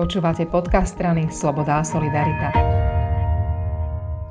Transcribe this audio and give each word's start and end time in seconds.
Počúvate 0.00 0.48
podcast 0.48 0.96
strany 0.96 1.28
Sloboda 1.28 1.76
a 1.76 1.84
Solidarita. 1.84 2.48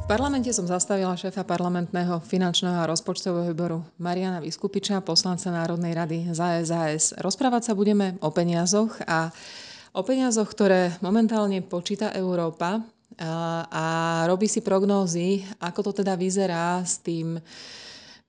V 0.01 0.05
parlamente 0.09 0.49
som 0.49 0.65
zastavila 0.65 1.13
šéfa 1.13 1.45
parlamentného 1.45 2.25
finančného 2.25 2.73
a 2.73 2.89
rozpočtového 2.89 3.53
výboru 3.53 3.85
Mariana 4.01 4.41
Vyskupiča, 4.41 5.05
poslanca 5.05 5.53
Národnej 5.53 5.93
rady 5.93 6.33
za 6.33 6.57
SAS. 6.65 7.13
Rozprávať 7.21 7.69
sa 7.69 7.77
budeme 7.77 8.17
o 8.17 8.33
peniazoch 8.33 8.97
a 9.05 9.29
o 9.93 10.01
peniazoch, 10.01 10.49
ktoré 10.49 10.97
momentálne 11.05 11.61
počíta 11.61 12.17
Európa 12.17 12.81
a, 13.21 14.25
robí 14.25 14.49
si 14.49 14.65
prognózy, 14.65 15.45
ako 15.61 15.93
to 15.93 16.01
teda 16.01 16.17
vyzerá 16.17 16.81
s 16.81 16.97
tým 16.97 17.37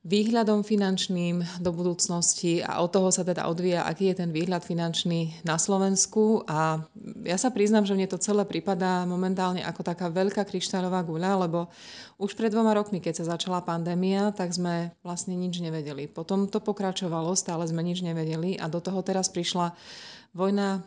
výhľadom 0.00 0.64
finančným 0.64 1.60
do 1.60 1.76
budúcnosti 1.76 2.64
a 2.64 2.80
od 2.80 2.88
toho 2.88 3.12
sa 3.12 3.20
teda 3.20 3.44
odvíja, 3.52 3.84
aký 3.84 4.08
je 4.08 4.24
ten 4.24 4.32
výhľad 4.32 4.64
finančný 4.64 5.44
na 5.44 5.60
Slovensku. 5.60 6.40
A 6.48 6.80
ja 7.28 7.36
sa 7.36 7.52
priznám, 7.52 7.84
že 7.84 7.92
mne 7.92 8.08
to 8.08 8.16
celé 8.16 8.48
pripadá 8.48 9.04
momentálne 9.04 9.60
ako 9.60 9.84
taká 9.84 10.08
veľká 10.08 10.48
kryštáľová 10.48 11.04
guľa, 11.04 11.44
lebo 11.44 11.68
už 12.16 12.32
pred 12.32 12.48
dvoma 12.48 12.72
rokmi, 12.72 13.04
keď 13.04 13.20
sa 13.20 13.36
začala 13.36 13.60
pandémia, 13.60 14.32
tak 14.32 14.56
sme 14.56 14.88
vlastne 15.04 15.36
nič 15.36 15.60
nevedeli. 15.60 16.08
Potom 16.08 16.48
to 16.48 16.64
pokračovalo, 16.64 17.36
stále 17.36 17.68
sme 17.68 17.84
nič 17.84 18.00
nevedeli 18.00 18.56
a 18.56 18.72
do 18.72 18.80
toho 18.80 19.04
teraz 19.04 19.28
prišla 19.28 19.76
vojna 20.32 20.80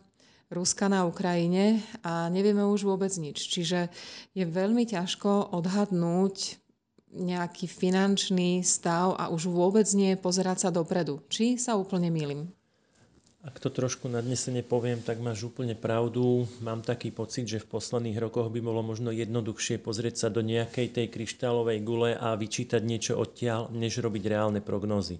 Ruska 0.50 0.90
na 0.90 1.06
Ukrajine 1.06 1.82
a 2.02 2.30
nevieme 2.30 2.66
už 2.66 2.86
vôbec 2.86 3.14
nič. 3.18 3.46
Čiže 3.50 3.90
je 4.38 4.46
veľmi 4.46 4.86
ťažko 4.86 5.54
odhadnúť 5.54 6.63
nejaký 7.14 7.70
finančný 7.70 8.66
stav 8.66 9.14
a 9.16 9.30
už 9.30 9.48
vôbec 9.48 9.86
nie 9.94 10.18
pozerať 10.18 10.68
sa 10.68 10.70
dopredu. 10.74 11.22
Či 11.30 11.62
sa 11.62 11.78
úplne 11.78 12.10
milím? 12.10 12.50
Ak 13.44 13.60
to 13.60 13.68
trošku 13.68 14.08
nadnesene 14.08 14.64
poviem, 14.64 15.04
tak 15.04 15.20
máš 15.20 15.44
úplne 15.44 15.76
pravdu. 15.76 16.48
Mám 16.64 16.80
taký 16.80 17.12
pocit, 17.12 17.44
že 17.44 17.60
v 17.60 17.76
posledných 17.76 18.16
rokoch 18.16 18.48
by 18.48 18.64
bolo 18.64 18.80
možno 18.80 19.12
jednoduchšie 19.12 19.84
pozrieť 19.84 20.16
sa 20.16 20.28
do 20.32 20.40
nejakej 20.40 20.96
tej 20.96 21.12
kryštálovej 21.12 21.84
gule 21.84 22.16
a 22.16 22.40
vyčítať 22.40 22.80
niečo 22.80 23.20
odtiaľ, 23.20 23.68
než 23.76 24.00
robiť 24.00 24.24
reálne 24.32 24.64
prognózy. 24.64 25.20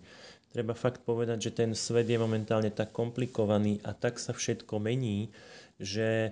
Treba 0.56 0.72
fakt 0.72 1.04
povedať, 1.04 1.52
že 1.52 1.52
ten 1.52 1.76
svet 1.76 2.08
je 2.08 2.16
momentálne 2.16 2.72
tak 2.72 2.96
komplikovaný 2.96 3.84
a 3.84 3.92
tak 3.92 4.16
sa 4.16 4.32
všetko 4.32 4.80
mení, 4.80 5.28
že 5.76 6.32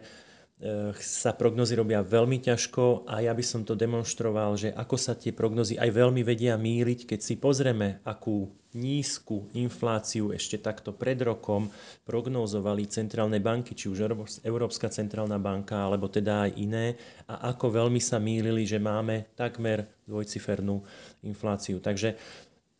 sa 1.02 1.34
prognozy 1.34 1.74
robia 1.74 2.06
veľmi 2.06 2.38
ťažko 2.38 3.10
a 3.10 3.26
ja 3.26 3.34
by 3.34 3.42
som 3.42 3.66
to 3.66 3.74
demonstroval, 3.74 4.54
že 4.54 4.70
ako 4.70 4.94
sa 4.94 5.18
tie 5.18 5.34
prognozy 5.34 5.74
aj 5.74 5.90
veľmi 5.90 6.22
vedia 6.22 6.54
míliť, 6.54 7.10
keď 7.10 7.20
si 7.20 7.42
pozrieme, 7.42 7.98
akú 8.06 8.46
nízku 8.78 9.52
infláciu 9.58 10.32
ešte 10.32 10.62
takto 10.62 10.94
pred 10.94 11.18
rokom 11.20 11.68
prognozovali 12.06 12.88
centrálne 12.88 13.42
banky, 13.42 13.74
či 13.74 13.90
už 13.90 14.06
Európska 14.46 14.88
centrálna 14.88 15.42
banka, 15.42 15.82
alebo 15.82 16.08
teda 16.08 16.48
aj 16.48 16.52
iné, 16.56 16.96
a 17.26 17.52
ako 17.52 17.82
veľmi 17.82 18.00
sa 18.00 18.22
mýlili, 18.22 18.64
že 18.64 18.78
máme 18.78 19.34
takmer 19.34 19.90
dvojcifernú 20.06 20.78
infláciu. 21.26 21.82
Takže 21.82 22.16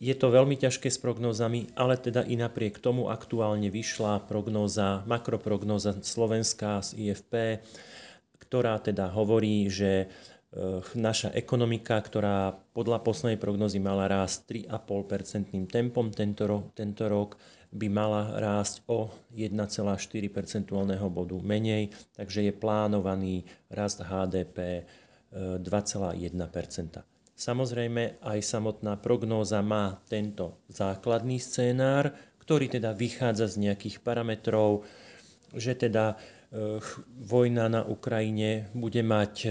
je 0.02 0.18
to 0.18 0.34
veľmi 0.34 0.58
ťažké 0.58 0.90
s 0.90 0.98
prognózami, 0.98 1.70
ale 1.78 1.94
teda 1.94 2.26
i 2.26 2.34
napriek 2.34 2.82
tomu 2.82 3.14
aktuálne 3.14 3.70
vyšla 3.70 4.26
prognóza, 4.26 5.06
makroprognóza 5.06 5.94
Slovenska 6.02 6.82
z 6.82 6.98
IFP, 6.98 7.62
ktorá 8.42 8.82
teda 8.82 9.14
hovorí, 9.14 9.70
že 9.70 10.10
eh, 10.10 10.82
naša 10.98 11.30
ekonomika, 11.38 12.02
ktorá 12.02 12.58
podľa 12.74 13.06
poslednej 13.06 13.38
prognozy 13.38 13.78
mala 13.78 14.10
rásť 14.10 14.66
3,5% 14.74 15.70
tempom 15.70 16.10
tento 16.10 16.50
rok, 16.50 16.74
tento 16.74 17.06
rok, 17.06 17.38
by 17.72 17.88
mala 17.88 18.36
rásť 18.42 18.84
o 18.90 19.08
1,4 19.32 19.56
percentuálneho 20.28 21.08
bodu 21.08 21.40
menej, 21.40 21.94
takže 22.18 22.44
je 22.50 22.52
plánovaný 22.52 23.48
rast 23.72 24.04
HDP 24.04 24.84
2,1 25.32 25.62
eh, 25.62 27.12
Samozrejme, 27.36 28.22
aj 28.22 28.40
samotná 28.44 29.02
prognóza 29.02 29.64
má 29.66 29.98
tento 30.06 30.62
základný 30.70 31.42
scénár, 31.42 32.14
ktorý 32.42 32.68
teda 32.68 32.94
vychádza 32.94 33.48
z 33.48 33.70
nejakých 33.70 34.04
parametrov, 34.04 34.84
že 35.56 35.76
teda 35.76 36.14
e, 36.14 36.80
vojna 37.24 37.72
na 37.72 37.82
Ukrajine 37.88 38.72
bude 38.76 39.02
mať 39.04 39.34
e, 39.44 39.50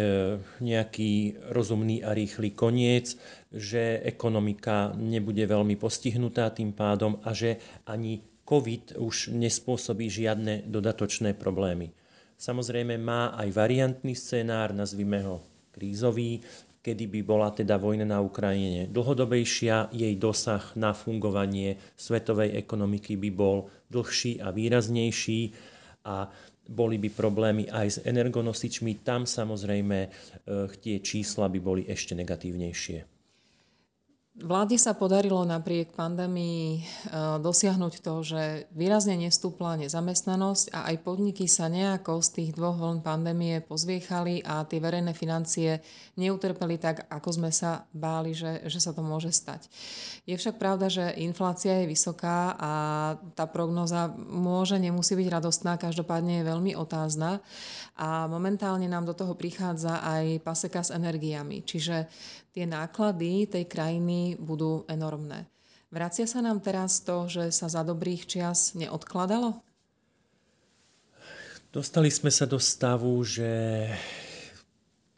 nejaký 0.61 1.41
rozumný 1.51 2.05
a 2.05 2.13
rýchly 2.13 2.53
koniec, 2.53 3.17
že 3.53 4.01
ekonomika 4.05 4.93
nebude 4.97 5.45
veľmi 5.45 5.77
postihnutá 5.77 6.53
tým 6.53 6.77
pádom 6.77 7.21
a 7.25 7.33
že 7.33 7.61
ani 7.89 8.21
COVID 8.45 8.99
už 8.99 9.31
nespôsobí 9.31 10.11
žiadne 10.11 10.67
dodatočné 10.67 11.39
problémy. 11.39 11.95
Samozrejme 12.41 12.99
má 12.99 13.37
aj 13.37 13.49
variantný 13.53 14.17
scénár, 14.17 14.73
nazvime 14.73 15.23
ho 15.23 15.45
krízový, 15.71 16.43
kedy 16.81 17.05
by 17.13 17.21
bola 17.21 17.53
teda 17.53 17.77
vojna 17.77 18.09
na 18.09 18.25
Ukrajine 18.25 18.89
dlhodobejšia, 18.89 19.93
jej 19.93 20.15
dosah 20.17 20.65
na 20.77 20.97
fungovanie 20.97 21.77
svetovej 21.97 22.57
ekonomiky 22.57 23.21
by 23.21 23.31
bol 23.31 23.69
dlhší 23.93 24.41
a 24.41 24.49
výraznejší 24.49 25.53
a 26.09 26.33
boli 26.71 26.97
by 26.97 27.09
problémy 27.13 27.69
aj 27.69 27.87
s 27.89 27.99
energonosičmi. 28.07 29.05
Tam 29.05 29.27
samozrejme 29.29 29.99
e, 30.07 30.09
tie 30.81 31.03
čísla 31.03 31.51
by 31.51 31.59
boli 31.61 31.83
ešte 31.85 32.17
negatívnejšie. 32.17 33.20
Vláde 34.31 34.79
sa 34.79 34.95
podarilo 34.95 35.43
napriek 35.43 35.91
pandémii 35.91 36.79
e, 36.79 36.81
dosiahnuť 37.43 37.95
to, 37.99 38.15
že 38.23 38.43
výrazne 38.71 39.19
nestúpla 39.19 39.75
nezamestnanosť 39.83 40.71
a 40.71 40.87
aj 40.87 41.03
podniky 41.03 41.51
sa 41.51 41.67
nejako 41.67 42.23
z 42.23 42.29
tých 42.39 42.51
dvoch 42.55 42.79
vln 42.79 43.03
pandémie 43.03 43.59
pozviechali 43.59 44.39
a 44.47 44.63
tie 44.71 44.79
verejné 44.79 45.19
financie 45.19 45.83
neutrpeli 46.15 46.79
tak, 46.79 47.11
ako 47.11 47.43
sme 47.43 47.51
sa 47.51 47.91
báli, 47.91 48.31
že, 48.31 48.71
že 48.71 48.79
sa 48.79 48.95
to 48.95 49.03
môže 49.03 49.35
stať. 49.35 49.67
Je 50.31 50.39
však 50.39 50.63
pravda, 50.63 50.87
že 50.87 51.11
inflácia 51.19 51.83
je 51.83 51.91
vysoká 51.91 52.55
a 52.55 52.73
tá 53.35 53.51
prognoza 53.51 54.15
môže, 54.15 54.79
nemusí 54.79 55.19
byť 55.19 55.27
radostná, 55.27 55.75
každopádne 55.75 56.39
je 56.39 56.49
veľmi 56.55 56.79
otázna 56.79 57.43
a 57.99 58.31
momentálne 58.31 58.87
nám 58.87 59.11
do 59.11 59.13
toho 59.19 59.35
prichádza 59.35 59.99
aj 60.07 60.39
paseka 60.47 60.87
s 60.87 60.95
energiami. 60.95 61.67
Čiže 61.67 62.07
tie 62.51 62.67
náklady 62.67 63.47
tej 63.47 63.65
krajiny 63.67 64.35
budú 64.39 64.87
enormné. 64.91 65.47
Vracia 65.91 66.27
sa 66.27 66.39
nám 66.39 66.63
teraz 66.63 67.03
to, 67.03 67.27
že 67.27 67.51
sa 67.51 67.67
za 67.67 67.83
dobrých 67.83 68.23
čias 68.27 68.79
neodkladalo? 68.79 69.59
Dostali 71.71 72.11
sme 72.11 72.31
sa 72.35 72.47
do 72.47 72.59
stavu, 72.59 73.19
že 73.23 73.51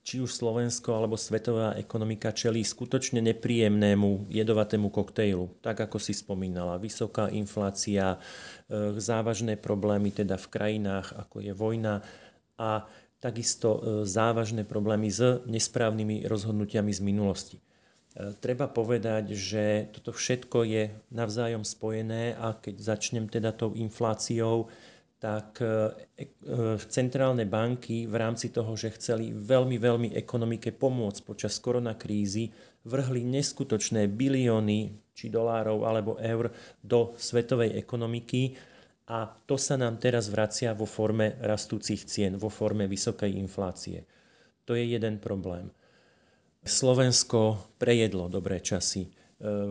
či 0.03 0.19
už 0.21 0.35
Slovensko 0.35 0.93
alebo 0.93 1.15
svetová 1.17 1.79
ekonomika 1.79 2.35
čelí 2.35 2.67
skutočne 2.67 3.23
nepríjemnému 3.23 4.29
jedovatému 4.29 4.91
koktejlu. 4.91 5.63
Tak 5.63 5.89
ako 5.89 5.97
si 6.03 6.13
spomínala, 6.13 6.77
vysoká 6.77 7.31
inflácia, 7.31 8.19
e, 8.67 8.99
závažné 8.99 9.57
problémy 9.57 10.11
teda 10.11 10.37
v 10.37 10.51
krajinách 10.51 11.15
ako 11.17 11.37
je 11.41 11.53
vojna 11.55 12.05
a 12.59 12.85
takisto 13.23 13.79
e, 13.79 13.81
závažné 14.03 14.67
problémy 14.67 15.07
s 15.07 15.47
nesprávnymi 15.47 16.27
rozhodnutiami 16.27 16.91
z 16.91 17.01
minulosti. 17.07 17.57
E, 17.57 17.63
treba 18.43 18.67
povedať, 18.67 19.39
že 19.39 19.95
toto 19.95 20.11
všetko 20.11 20.67
je 20.67 20.91
navzájom 21.15 21.63
spojené 21.63 22.35
a 22.35 22.59
keď 22.59 22.83
začnem 22.83 23.31
teda 23.31 23.55
tou 23.55 23.79
infláciou, 23.79 24.67
tak 25.23 25.63
e, 25.63 25.95
centrálne 26.91 27.47
banky 27.47 28.11
v 28.11 28.15
rámci 28.19 28.51
toho, 28.51 28.75
že 28.75 28.91
chceli 28.99 29.31
veľmi, 29.31 29.79
veľmi 29.79 30.09
ekonomike 30.19 30.75
pomôcť 30.75 31.23
počas 31.23 31.63
koronakrízy, 31.63 32.51
vrhli 32.83 33.23
neskutočné 33.23 34.11
bilióny 34.11 34.99
či 35.15 35.31
dolárov 35.31 35.87
alebo 35.87 36.19
eur 36.19 36.51
do 36.83 37.15
svetovej 37.15 37.79
ekonomiky, 37.79 38.72
a 39.09 39.27
to 39.27 39.59
sa 39.59 39.75
nám 39.75 39.99
teraz 39.99 40.31
vracia 40.31 40.71
vo 40.79 40.87
forme 40.87 41.35
rastúcich 41.43 42.07
cien, 42.07 42.39
vo 42.39 42.47
forme 42.47 42.87
vysokej 42.87 43.35
inflácie. 43.35 44.07
To 44.63 44.79
je 44.79 44.87
jeden 44.87 45.19
problém. 45.19 45.75
Slovensko 46.63 47.59
prejedlo 47.83 48.31
dobré 48.31 48.63
časy. 48.63 49.03
E, 49.03 49.11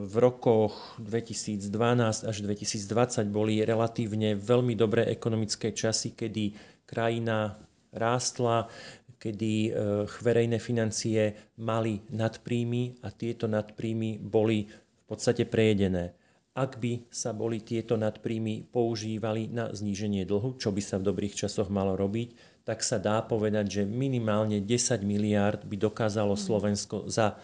v 0.03 0.15
rokoch 0.19 0.99
2012 0.99 2.27
až 2.27 2.37
2020 2.43 3.31
boli 3.31 3.63
relatívne 3.63 4.35
veľmi 4.35 4.75
dobré 4.75 5.07
ekonomické 5.07 5.71
časy, 5.71 6.11
kedy 6.11 6.51
krajina 6.83 7.55
rástla, 7.95 8.67
kedy 9.15 9.53
e, 9.67 9.71
verejné 10.19 10.59
financie 10.59 11.55
mali 11.63 12.03
nadpríjmy 12.11 12.99
a 13.07 13.15
tieto 13.15 13.47
nadpríjmy 13.47 14.19
boli 14.19 14.67
v 14.67 15.03
podstate 15.07 15.47
prejedené 15.47 16.19
ak 16.51 16.83
by 16.83 17.07
sa 17.07 17.31
boli 17.31 17.63
tieto 17.63 17.95
nadpríjmy 17.95 18.67
používali 18.75 19.47
na 19.47 19.71
zníženie 19.71 20.27
dlhu, 20.27 20.59
čo 20.59 20.75
by 20.75 20.83
sa 20.83 20.99
v 20.99 21.07
dobrých 21.07 21.47
časoch 21.47 21.71
malo 21.71 21.95
robiť, 21.95 22.35
tak 22.67 22.83
sa 22.83 22.99
dá 22.99 23.23
povedať, 23.23 23.81
že 23.81 23.83
minimálne 23.87 24.59
10 24.59 25.01
miliárd 25.01 25.63
by 25.63 25.79
dokázalo 25.79 26.35
Slovensko 26.35 27.07
za, 27.07 27.39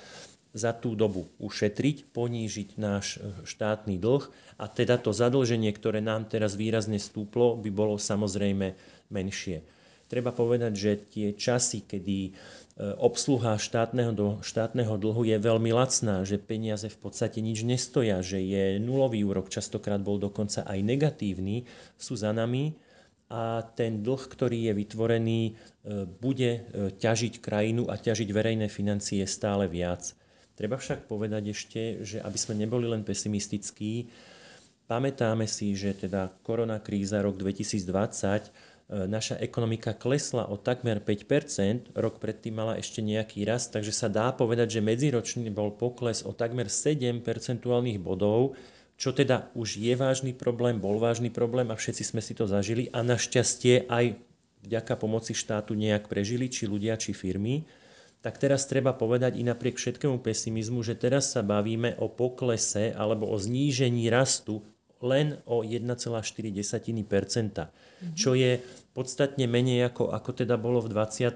za 0.51 0.75
tú 0.75 0.93
dobu 0.93 1.31
ušetriť, 1.39 2.11
ponížiť 2.11 2.69
náš 2.75 3.17
e, 3.17 3.31
štátny 3.47 3.95
dlh 3.95 4.27
a 4.59 4.65
teda 4.67 4.99
to 4.99 5.15
zadlženie, 5.15 5.71
ktoré 5.71 6.03
nám 6.03 6.27
teraz 6.27 6.59
výrazne 6.59 6.99
stúplo, 6.99 7.55
by 7.55 7.71
bolo 7.71 7.95
samozrejme 7.95 8.75
menšie. 9.07 9.63
Treba 10.07 10.31
povedať, 10.35 10.73
že 10.75 10.91
tie 11.11 11.27
časy, 11.35 11.83
kedy 11.83 12.35
obsluha 12.77 13.57
štátneho, 13.57 14.13
štátneho 14.45 15.01
dlhu 15.01 15.25
je 15.25 15.37
veľmi 15.41 15.73
lacná, 15.73 16.21
že 16.21 16.37
peniaze 16.37 16.85
v 16.85 16.97
podstate 17.01 17.41
nič 17.41 17.65
nestoja, 17.65 18.21
že 18.21 18.37
je 18.37 18.77
nulový 18.77 19.25
úrok, 19.25 19.49
častokrát 19.49 19.97
bol 19.97 20.21
dokonca 20.21 20.61
aj 20.61 20.85
negatívny, 20.85 21.65
sú 21.97 22.13
za 22.13 22.29
nami 22.29 22.77
a 23.33 23.65
ten 23.73 24.05
dlh, 24.05 24.21
ktorý 24.29 24.69
je 24.69 24.73
vytvorený, 24.77 25.41
e, 25.49 25.53
bude 26.05 26.51
e, 26.53 26.61
ťažiť 26.95 27.41
krajinu 27.41 27.89
a 27.89 27.97
ťažiť 27.97 28.29
verejné 28.29 28.69
financie 28.69 29.25
stále 29.25 29.65
viac. 29.65 30.13
Treba 30.53 30.77
však 30.77 31.09
povedať 31.09 31.43
ešte, 31.51 31.81
že 32.05 32.17
aby 32.21 32.37
sme 32.37 32.61
neboli 32.61 32.85
len 32.85 33.01
pesimistickí, 33.01 34.07
pamätáme 34.85 35.49
si, 35.49 35.73
že 35.73 35.97
teda 35.97 36.29
koronakríza 36.45 37.19
rok 37.25 37.41
2020 37.41 38.76
E, 38.76 38.76
naša 38.87 39.35
ekonomika 39.43 39.91
klesla 39.91 40.47
o 40.47 40.55
takmer 40.55 41.03
5%, 41.03 41.91
rok 41.91 42.23
predtým 42.23 42.55
mala 42.55 42.79
ešte 42.79 43.03
nejaký 43.03 43.43
rast, 43.43 43.75
takže 43.75 43.91
sa 43.91 44.07
dá 44.07 44.31
povedať, 44.31 44.79
že 44.79 44.85
medziročný 44.85 45.51
bol 45.51 45.75
pokles 45.75 46.23
o 46.23 46.31
takmer 46.31 46.71
7 46.71 47.19
percentuálnych 47.19 47.99
bodov, 47.99 48.55
čo 48.95 49.11
teda 49.11 49.51
už 49.53 49.77
je 49.77 49.93
vážny 49.93 50.31
problém, 50.31 50.79
bol 50.79 50.97
vážny 50.97 51.27
problém 51.29 51.67
a 51.69 51.75
všetci 51.75 52.03
sme 52.15 52.21
si 52.23 52.33
to 52.33 52.47
zažili 52.47 52.87
a 52.95 53.03
našťastie 53.03 53.91
aj 53.91 54.17
vďaka 54.63 54.93
pomoci 54.95 55.35
štátu 55.35 55.75
nejak 55.75 56.07
prežili, 56.07 56.47
či 56.47 56.65
ľudia, 56.65 56.95
či 56.97 57.11
firmy. 57.11 57.67
Tak 58.23 58.41
teraz 58.41 58.65
treba 58.65 58.97
povedať 58.97 59.37
i 59.37 59.45
napriek 59.45 59.77
všetkému 59.77 60.23
pesimizmu, 60.25 60.81
že 60.81 60.97
teraz 60.97 61.35
sa 61.35 61.45
bavíme 61.45 61.99
o 62.01 62.09
poklese 62.09 62.95
alebo 62.95 63.29
o 63.29 63.37
znížení 63.37 64.09
rastu 64.09 64.65
len 65.01 65.37
o 65.45 65.61
1,4%, 65.61 66.17
čo 68.17 68.31
je 68.33 68.51
podstatne 68.97 69.45
menej 69.45 69.93
ako, 69.93 70.09
ako 70.09 70.31
teda 70.33 70.57
bolo 70.57 70.81
v 70.81 70.89
20. 70.89 71.29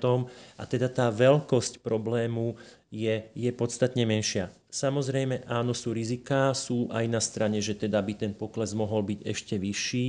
a 0.58 0.64
teda 0.66 0.90
tá 0.90 1.14
veľkosť 1.14 1.86
problému 1.86 2.58
je, 2.90 3.30
je 3.38 3.52
podstatne 3.54 4.02
menšia. 4.04 4.50
Samozrejme, 4.74 5.46
áno, 5.46 5.78
sú 5.78 5.94
riziká, 5.94 6.58
sú 6.58 6.90
aj 6.90 7.06
na 7.06 7.22
strane, 7.22 7.62
že 7.62 7.78
teda 7.78 8.02
by 8.02 8.14
ten 8.18 8.34
pokles 8.34 8.74
mohol 8.74 9.06
byť 9.06 9.20
ešte 9.30 9.56
vyšší, 9.62 10.08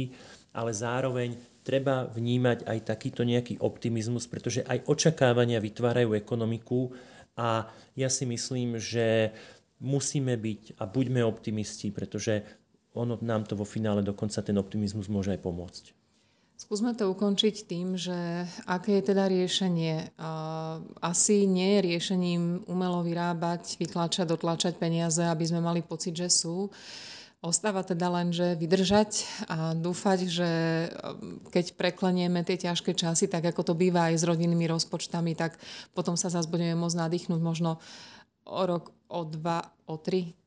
ale 0.56 0.72
zároveň 0.72 1.37
treba 1.62 2.08
vnímať 2.10 2.66
aj 2.66 2.78
takýto 2.88 3.22
nejaký 3.22 3.60
optimizmus, 3.62 4.26
pretože 4.26 4.66
aj 4.66 4.88
očakávania 4.88 5.62
vytvárajú 5.62 6.16
ekonomiku 6.16 6.90
a 7.38 7.70
ja 7.94 8.08
si 8.08 8.26
myslím, 8.26 8.76
že 8.81 9.31
musíme 9.82 10.38
byť 10.38 10.78
a 10.78 10.87
buďme 10.87 11.26
optimisti, 11.26 11.90
pretože 11.90 12.61
ono 12.92 13.16
nám 13.20 13.48
to 13.48 13.56
vo 13.56 13.64
finále 13.64 14.04
dokonca 14.04 14.44
ten 14.44 14.56
optimizmus 14.60 15.08
môže 15.08 15.32
aj 15.32 15.40
pomôcť. 15.40 15.84
Skúsme 16.62 16.94
to 16.94 17.10
ukončiť 17.10 17.66
tým, 17.66 17.98
že 17.98 18.46
aké 18.70 19.02
je 19.02 19.10
teda 19.10 19.26
riešenie. 19.26 20.14
Asi 21.02 21.42
nie 21.50 21.74
je 21.74 21.80
riešením 21.90 22.70
umelo 22.70 23.02
vyrábať, 23.02 23.82
vytlačať, 23.82 24.30
dotlačať 24.30 24.78
peniaze, 24.78 25.18
aby 25.26 25.42
sme 25.42 25.58
mali 25.58 25.82
pocit, 25.82 26.14
že 26.14 26.30
sú. 26.30 26.70
Ostáva 27.42 27.82
teda 27.82 28.06
len, 28.14 28.30
že 28.30 28.54
vydržať 28.54 29.26
a 29.50 29.74
dúfať, 29.74 30.30
že 30.30 30.50
um, 30.94 31.42
keď 31.50 31.74
preklenieme 31.74 32.46
tie 32.46 32.54
ťažké 32.54 32.94
časy, 32.94 33.26
tak 33.26 33.42
ako 33.42 33.66
to 33.66 33.74
býva 33.74 34.14
aj 34.14 34.22
s 34.22 34.28
rodinnými 34.30 34.70
rozpočtami, 34.70 35.34
tak 35.34 35.58
potom 35.90 36.14
sa 36.14 36.30
zase 36.30 36.46
budeme 36.46 36.78
môcť 36.78 37.02
nadýchnuť 37.02 37.40
možno 37.42 37.82
o 38.46 38.62
rok, 38.62 38.94
o 39.10 39.26
dva, 39.26 39.74
o 39.90 39.98
tri, 39.98 40.38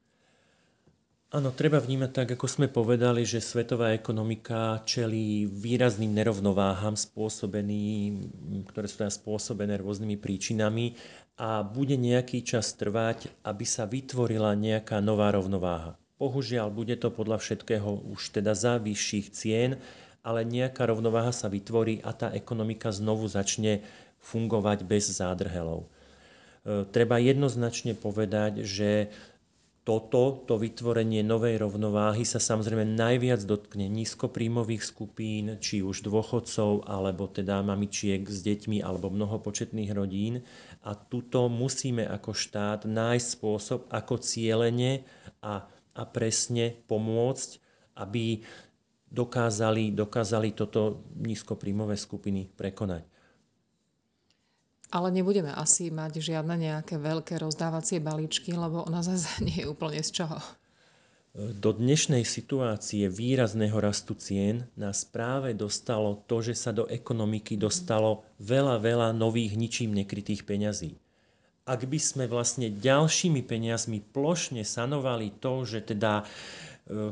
Áno, 1.35 1.51
treba 1.51 1.83
vnímať 1.83 2.11
tak, 2.15 2.27
ako 2.39 2.47
sme 2.47 2.71
povedali, 2.71 3.27
že 3.27 3.43
svetová 3.43 3.91
ekonomika 3.91 4.79
čelí 4.87 5.43
výrazným 5.43 6.15
nerovnováham 6.15 6.95
spôsobeným, 6.95 8.31
ktoré 8.71 8.87
sú 8.87 9.03
teda 9.03 9.11
spôsobené 9.11 9.75
rôznymi 9.83 10.15
príčinami 10.15 10.95
a 11.35 11.59
bude 11.59 11.99
nejaký 11.99 12.39
čas 12.39 12.71
trvať, 12.79 13.27
aby 13.43 13.67
sa 13.67 13.83
vytvorila 13.83 14.55
nejaká 14.55 15.03
nová 15.03 15.27
rovnováha. 15.35 15.99
Bohužiaľ, 16.23 16.71
bude 16.71 16.95
to 16.95 17.11
podľa 17.11 17.43
všetkého 17.43 18.15
už 18.15 18.39
teda 18.39 18.55
za 18.55 18.79
vyšších 18.79 19.27
cien, 19.35 19.75
ale 20.23 20.47
nejaká 20.47 20.87
rovnováha 20.87 21.35
sa 21.35 21.51
vytvorí 21.51 21.99
a 21.99 22.15
tá 22.15 22.31
ekonomika 22.31 22.95
znovu 22.95 23.27
začne 23.27 23.83
fungovať 24.23 24.87
bez 24.87 25.11
zádrhelov. 25.11 25.83
E, 25.83 25.87
treba 26.95 27.19
jednoznačne 27.19 27.91
povedať, 27.91 28.63
že 28.63 29.11
toto, 29.85 30.41
to 30.49 30.57
vytvorenie 30.57 31.21
novej 31.21 31.61
rovnováhy 31.61 32.25
sa 32.25 32.41
samozrejme 32.41 32.97
najviac 32.97 33.45
dotkne 33.45 33.85
nízkopríjmových 33.85 34.81
skupín, 34.81 35.61
či 35.61 35.85
už 35.85 36.01
dôchodcov, 36.01 36.89
alebo 36.89 37.29
teda 37.29 37.61
mamičiek 37.61 38.25
s 38.25 38.41
deťmi, 38.41 38.81
alebo 38.81 39.13
mnohopočetných 39.13 39.93
rodín. 39.93 40.41
A 40.89 40.97
tuto 40.97 41.45
musíme 41.53 42.01
ako 42.01 42.33
štát 42.33 42.89
nájsť 42.89 43.27
spôsob, 43.29 43.79
ako 43.93 44.17
cieľene 44.17 45.05
a, 45.45 45.69
a 45.93 46.01
presne 46.09 46.73
pomôcť, 46.89 47.49
aby 48.01 48.41
dokázali, 49.05 49.93
dokázali 49.93 50.57
toto 50.57 51.05
nízkopríjmové 51.21 51.93
skupiny 51.93 52.49
prekonať. 52.49 53.14
Ale 54.95 55.11
nebudeme 55.11 55.51
asi 55.51 55.91
mať 55.91 56.23
žiadne 56.23 56.55
nejaké 56.55 56.95
veľké 56.95 57.35
rozdávacie 57.35 57.99
balíčky, 57.99 58.55
lebo 58.55 58.87
ona 58.87 59.03
zase 59.03 59.43
nie 59.43 59.59
je 59.59 59.67
úplne 59.67 59.99
z 59.99 60.23
čoho. 60.23 60.39
Do 61.35 61.75
dnešnej 61.75 62.23
situácie 62.23 63.11
výrazného 63.11 63.75
rastu 63.75 64.15
cien 64.15 64.71
nás 64.79 65.03
práve 65.03 65.51
dostalo 65.51 66.23
to, 66.31 66.39
že 66.39 66.55
sa 66.55 66.71
do 66.71 66.87
ekonomiky 66.87 67.59
dostalo 67.59 68.23
veľa, 68.39 68.79
veľa 68.79 69.11
nových 69.11 69.59
ničím 69.59 69.91
nekrytých 69.99 70.47
peňazí. 70.47 70.95
Ak 71.67 71.83
by 71.83 71.99
sme 71.99 72.31
vlastne 72.31 72.71
ďalšími 72.71 73.43
peniazmi 73.43 73.99
plošne 73.99 74.63
sanovali 74.63 75.35
to, 75.43 75.67
že 75.67 75.83
teda 75.83 76.23
uh, 76.23 77.11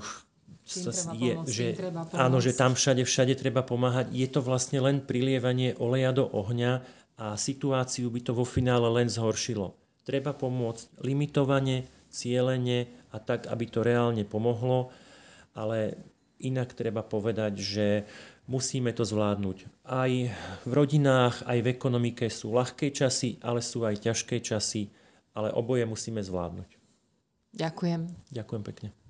je, 0.64 0.88
pomôcť, 0.88 1.52
že, 1.52 1.68
áno, 2.16 2.40
že 2.40 2.56
tam 2.56 2.80
všade, 2.80 3.04
všade 3.04 3.36
treba 3.36 3.60
pomáhať, 3.60 4.08
je 4.16 4.28
to 4.32 4.40
vlastne 4.40 4.80
len 4.80 5.04
prilievanie 5.04 5.76
oleja 5.76 6.16
do 6.16 6.32
ohňa 6.32 7.03
a 7.18 7.38
situáciu 7.38 8.10
by 8.10 8.22
to 8.26 8.32
vo 8.34 8.46
finále 8.46 8.90
len 8.90 9.10
zhoršilo. 9.10 9.78
Treba 10.04 10.36
pomôcť 10.36 11.00
limitovane, 11.06 11.88
cieľene 12.14 12.90
a 13.10 13.18
tak, 13.18 13.50
aby 13.50 13.66
to 13.70 13.82
reálne 13.82 14.22
pomohlo, 14.28 14.94
ale 15.58 15.98
inak 16.44 16.76
treba 16.76 17.02
povedať, 17.02 17.54
že 17.58 17.88
musíme 18.50 18.92
to 18.92 19.08
zvládnuť. 19.08 19.88
Aj 19.88 20.12
v 20.68 20.72
rodinách, 20.72 21.46
aj 21.48 21.58
v 21.64 21.72
ekonomike 21.72 22.28
sú 22.28 22.52
ľahké 22.52 22.92
časy, 22.92 23.40
ale 23.40 23.64
sú 23.64 23.88
aj 23.88 24.04
ťažké 24.04 24.44
časy, 24.44 24.92
ale 25.34 25.50
oboje 25.56 25.88
musíme 25.88 26.20
zvládnuť. 26.20 26.70
Ďakujem. 27.54 28.02
Ďakujem 28.34 28.64
pekne. 28.66 29.03